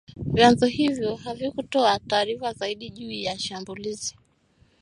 [0.33, 4.15] Vyanzo hivyo havikutoa taarifa zaidi juu ya shambulizi